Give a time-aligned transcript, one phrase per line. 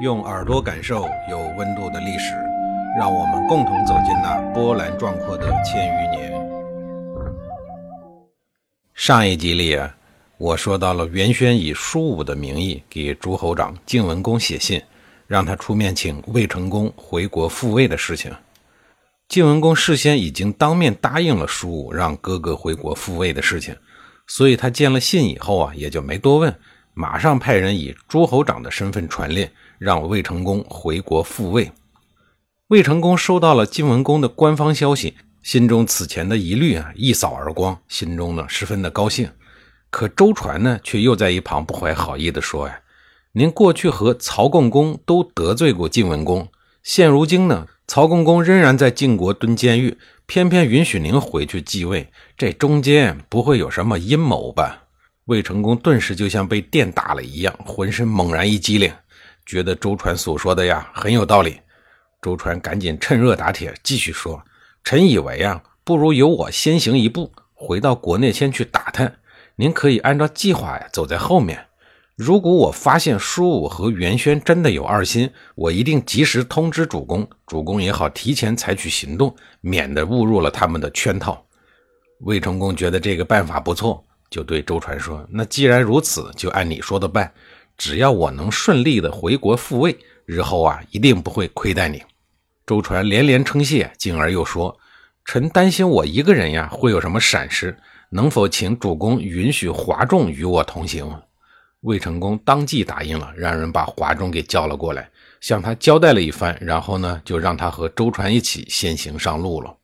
[0.00, 2.34] 用耳朵感受有温度的历史，
[2.98, 6.32] 让我们共同走进那波澜壮阔的千余年。
[8.94, 9.94] 上一集里啊，
[10.38, 14.80] 我说到了袁轩以舒武的名义给诸侯长晋文公写信，
[15.26, 18.32] 让他出面请魏成功回国复位的事情。
[19.28, 23.76] 晋文公事先已经当面答应了舒武让哥哥回国复位的事情，
[24.26, 26.54] 所以他见了信以后啊，也就没多问，
[26.94, 29.46] 马上派人以诸侯长的身份传令。
[29.80, 31.72] 让魏成功回国复位。
[32.66, 39.30] 魏成功收到了晋文公的官方消息，心中此前的疑虑啊一扫而光，心中呢十分的高兴。
[39.88, 42.80] 可周传呢却又在一旁不怀好意的说呀
[43.32, 46.46] ：“您过去和曹共公都得罪过晋文公，
[46.82, 54.84] 现如今呢曹共公仍然在晋国蹲监狱，偏偏允许您回去继位，这中间不会有什么阴谋吧？”
[55.24, 58.92] 魏成功顿时就像被电打了一样，浑身猛然一激灵。
[59.50, 61.60] 觉得周传所说的呀很有道理，
[62.22, 64.40] 周传赶紧趁热打铁，继续说
[64.84, 69.12] ：“臣以为啊，不如由我先行一步，回到国内先去打探。
[69.56, 71.66] 您可以按照计划呀走在后面。
[72.14, 81.44] 如果我发现舒武和袁轩真的有二心，我一定及时通知主公，主公也好提前采取行动，免得误入了他们的圈套。”
[82.22, 87.28] 魏成功觉得这个办法不错，就对周传说：“那既然如此，就按你说的办。”
[87.80, 92.02] 只要我能顺利的回国复位，日后啊一定不会亏待你。
[92.66, 94.78] 周传连连称谢，进而又说
[95.24, 97.74] ：“臣担心我一个人呀会有什么闪失，
[98.10, 101.10] 能否请主公允许华仲与我同行？”
[101.80, 105.08] 魏成功当即答应了，让人把华仲给叫了过来，
[105.40, 109.74] 向他交代了一番，然后呢就让他和周传一起先行上路了。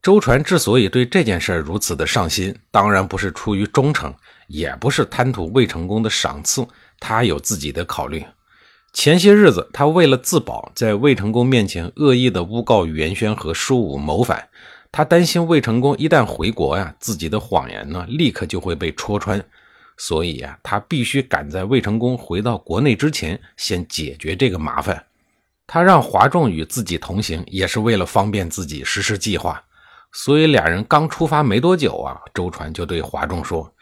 [0.00, 4.12] 周传之所以对这件事如此的上心，当然不是出于忠诚，
[4.48, 6.66] 也不是贪图魏成功的赏赐。
[7.02, 8.24] 他有自己的考虑。
[8.92, 14.48] 前些日子，他为了自保，在魏成功面前恶意的诬告袁轩和舒武谋反。
[14.92, 19.42] 他担心魏成功一旦回国呀，自己的谎言呢，立刻就会被戳穿。
[19.96, 25.02] 所以呀，他必须赶在魏成功回到国内之前，先解决这个麻烦。
[25.66, 29.62] 他让华仲与自己同行，也是为了方便自己实施计划。
[30.12, 33.72] 所以俩人刚出发没多久啊，周传就对华仲说：“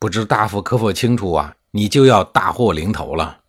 [0.00, 3.40] 不知大夫可否清楚啊？”你就要大祸临头了。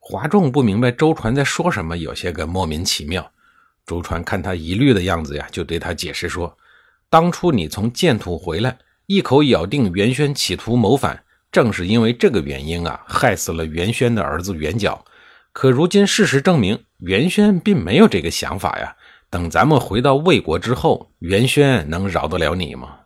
[0.00, 3.30] 华仲不明白周传在说什么，有些个莫名其妙。
[3.84, 6.56] 周传看他疑虑的样子呀，就对他解释说
[7.10, 11.22] ：“当初你从建土回来，一口咬定袁轩企图谋反，
[11.52, 15.04] 正是因为这个原因啊，害死了袁轩的儿子袁角。
[15.52, 18.96] 可如今事实证明，袁轩并没有这个想法呀。
[19.28, 22.96] 等咱们回到魏国之后，袁轩能饶得了你吗？”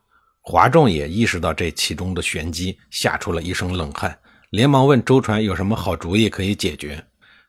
[0.41, 4.17] 华仲也意识到这其中的玄机，吓出了一身冷汗。
[4.51, 7.05] 连忙问周传有什么好主意可以解决？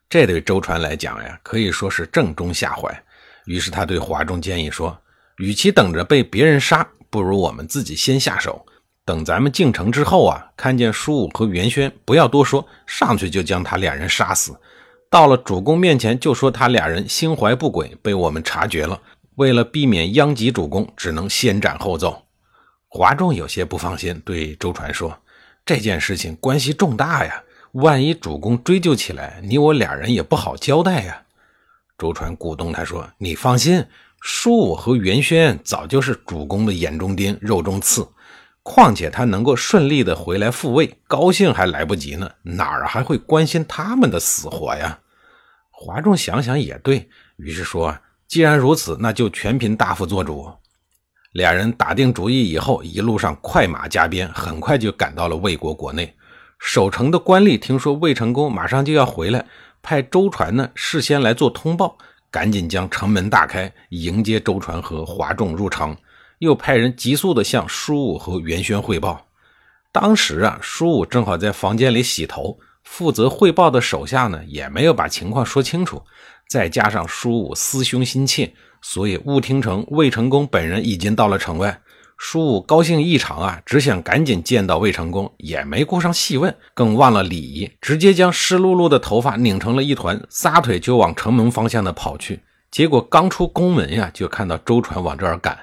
[0.08, 3.04] 这对周传来讲呀，可以说是正中下怀。
[3.46, 4.96] 于是他对华仲建议说
[5.38, 8.66] ：“与其等着被别人杀，不如我们自己先下手。
[9.06, 14.54] 等咱们进城之后啊，看见舒武和袁轩，不要多说，上去就将他俩人杀死。
[15.08, 19.00] 到了主公面前，就说他俩人心怀不轨，被我们察觉了。
[19.36, 22.26] 为了避免殃及主公，只能先斩后奏。”
[22.88, 25.16] 华仲有些不放心，对周传说。
[25.70, 27.44] 这件事情关系重大呀，
[27.74, 31.22] 万一主公追究起来，你我俩人也不好交代呀。
[31.96, 33.86] 周传鼓动他说：“你放心，
[34.20, 38.04] 舒武和袁轩早就是主公的眼中钉、肉中刺。
[38.64, 44.98] 况且他能够顺利的回来复位，高兴还来不及呢，哪儿还会关心他们的死活呀？”
[45.70, 50.50] 华仲想想也对于是说：“既然如此，那就全凭大夫做主。”
[51.32, 56.12] 俩人打定主意以后，一路上快马加鞭，很快就赶到了魏国国内。
[56.58, 59.46] 守城的官吏听说魏成功马上就要回来，
[59.80, 61.96] 派周传呢事先来做通报，
[62.32, 65.96] 赶紧将城门大开，迎接周传和华仲入城。
[66.40, 69.26] 又派人急速的向舒武和袁轩汇报。
[69.92, 76.02] 当时啊，舒武正好在房间里洗头，负责汇报的手下呢也没有把情况说清楚，
[76.48, 78.52] 再加上舒武思兄心切。
[78.82, 81.80] 所以误听成魏成功本人已经到了城外，
[82.16, 92.40] 舒武高兴异常啊，只想赶紧见到魏成功，也没顾上细问，更忘了礼仪，直接将湿漉漉的头发拧成了一团，撒腿就往城门方向的跑去。
[92.70, 95.58] 结果刚出宫门呀，就看到周传往这儿赶。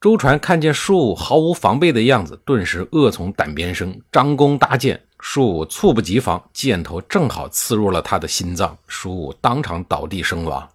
[0.00, 5.00] 周传看见舒武毫无防备的样子，顿时恶从胆边生，张弓搭箭。
[5.18, 10.68] 舒武猝不及防，箭头正好刺入了他的心脏，舒武当场倒地身亡。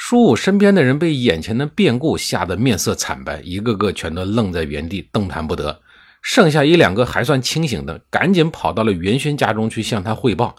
[0.00, 5.80] 舒武身边的人被眼前的变故吓得面色惨白，一个个全都愣在原地，动弹不得。
[6.22, 10.54] 剩下一两个还算清醒的，赶紧跑到了袁轩家中去向他汇报。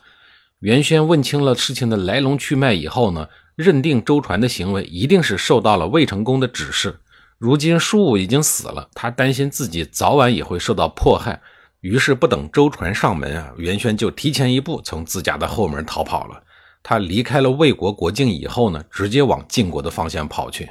[0.60, 7.00] 袁轩问清了事情的来龙去脉以后呢，认定周传的行为一定是受到了魏成功的指示。
[7.38, 11.42] 如今舒武已经死了，他担心自己早晚也会受到迫害，
[11.80, 16.44] 于是不等周传上门啊，袁轩就提前一步从自家的后门逃跑了。
[16.82, 20.70] 他离开了魏国国境以后呢，直接往晋国的方向跑去。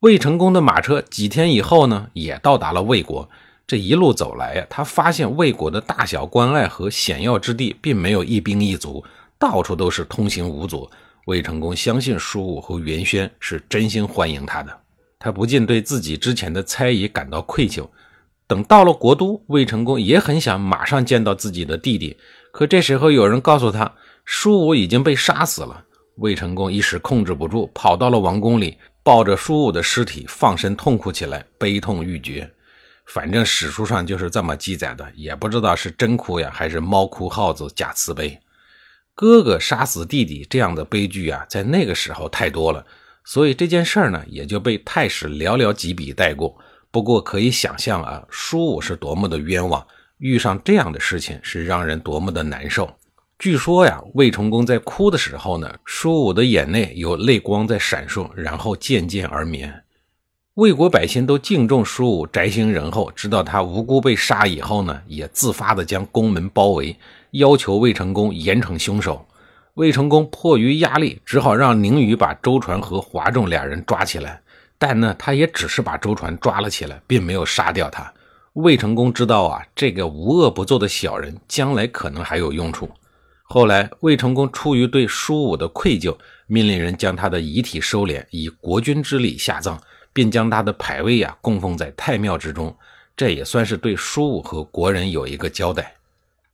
[0.00, 3.28] 魏成功的马车几天以后呢，也到达了魏国。
[3.66, 9.02] 这一路走来呀，他发现魏国的大小关隘和险要之地，并没有一兵一卒，
[9.38, 10.88] 到处都是通行无阻。
[11.24, 14.78] 魏成功相信叔武和袁轩是真心欢迎他的，
[15.18, 17.88] 他不禁对自己之前的猜疑感到愧疚。
[18.46, 22.16] 等到了国都，魏成功也很想马上见到自己的弟弟，
[22.52, 23.92] 可这时候有人告诉他，
[24.26, 25.84] 舒武已经被杀死了。
[26.16, 32.50] 魏成功一时控制不住，跑到了王宫里，抱着舒武的尸体，放声痛哭起来，悲痛欲绝。
[33.06, 38.40] 反正史书上就是这么记载的，也不知道是真哭呀，还是猫哭耗子假慈悲。
[39.14, 42.84] 哥哥杀死弟弟这样的悲剧啊，在那个时候太多了，
[43.24, 46.58] 所以这件事儿呢，也就被太史寥寥几笔带过。
[46.90, 49.86] 不过可以想象啊，舒武是多么的冤枉，
[50.18, 52.90] 遇上这样的事情是让人多么的难受。
[53.38, 59.82] 据说呀，魏成功在哭的时候呢，舒武的眼内有泪光在闪烁，然后渐渐而眠。
[60.54, 63.12] 魏国百姓都敬重舒武，宅心仁厚。
[63.12, 66.96] 知道他无辜被杀以后呢，也自发的将宫门包围，
[67.32, 69.26] 要求魏成功严惩凶手。
[69.74, 74.40] 魏成功迫于压力，只好让宁宇把周传和华仲俩人抓起来。
[74.78, 78.10] 但呢，他也只是把周传抓了起来，并没有杀掉他。
[78.54, 82.88] 魏成功知道啊，这个无恶不作的小人将来可能还有用处。
[83.48, 86.16] 后来，魏成功出于对舒武的愧疚，
[86.46, 89.80] 命令人将他的遗体收敛，以国君之礼下葬。
[90.16, 92.74] 并将他的牌位呀供奉在太庙之中，
[93.14, 95.94] 这也算是对舒武和国人有一个交代。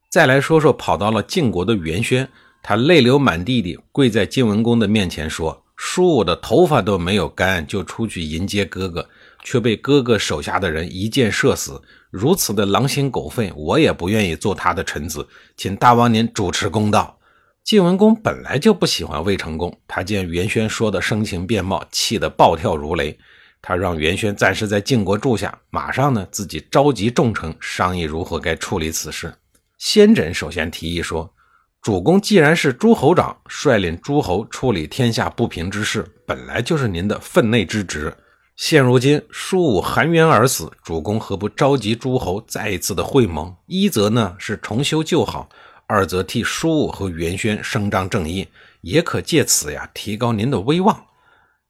[0.08, 2.28] 再来说说跑到了晋国的袁轩，
[2.60, 9.08] 他泪流满地地跪在晋文公的面前说：“舒武的头发都没有干，就出去迎接哥哥，
[9.44, 11.80] 却被哥哥手下的人一箭射死，
[12.12, 15.26] 如此的狼心狗肺，我也不愿意做他的臣子，
[15.56, 17.18] 请大王您主持公道。”
[17.64, 23.18] 晋文公本来就不喜欢魏成功，他见袁轩说的声情并茂，气得暴跳如雷。
[23.62, 29.32] 他让袁轩暂时在晋国住下，马上呢自己召集众臣商议如何该处理此事。
[29.78, 31.32] 先轸首先提议说
[31.80, 38.12] ：“主公既然是诸侯长，率领诸侯处理天下不平之事，本来就是您的分内之职。
[38.56, 43.54] 现如今舒武含冤而死，主公何不召集诸侯再一次的会盟？
[43.66, 45.48] 一则呢是重修旧好，
[45.86, 48.46] 二则替舒武和袁轩伸张正义，
[48.82, 51.06] 也可借此呀提高您的威望。”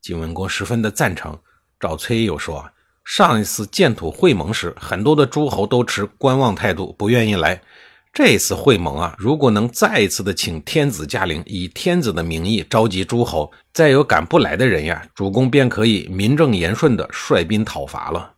[0.02, 1.38] 晋文公十分的赞成。
[1.78, 2.68] 赵崔又说
[3.04, 7.62] ：“上一次建土会盟时，很多的诸侯都持观望态度，不愿意来。
[8.12, 18.34] 这次会盟啊，如果能再一次的请天子驾临，以天子的名义召集诸侯，再有敢不来的人呀，主公便可以名正言顺的率兵讨伐了。”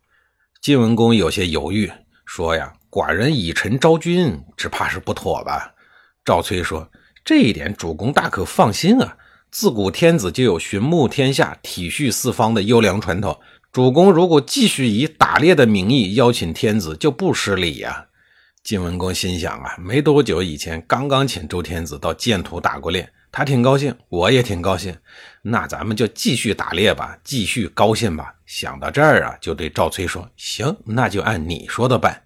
[0.62, 1.90] 晋文公有些犹豫，
[2.24, 5.74] 说：“呀，寡人以臣招君，只怕是不妥吧？”
[6.24, 6.88] 赵崔说
[7.24, 9.16] ：“这一点，主公大可放心啊。”
[9.50, 13.38] 自古天子就有寻牧天下、体恤四方的优良传统。
[13.72, 18.06] 主公如果继续以打猎的名义邀请天子，就不失礼呀。
[18.64, 24.96] 晋文公心想啊，没多久以前刚刚请周天子到建土打过猎，他挺高兴，我也挺高兴。
[25.42, 28.34] 那咱们就继续打猎吧，继续高兴吧。
[28.46, 32.22] 想到这儿啊，就对赵崔说：“行，那就按你说的办。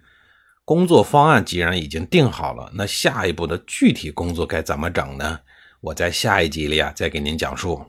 [0.64, 5.40] 工作方案既然已经定好了，那下一步的具体工作该怎么整呢？”
[5.83, 7.85] 我在下一集里啊，再给您讲述。